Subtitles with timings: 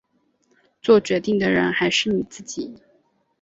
[0.81, 2.73] 作决定的人还是你自己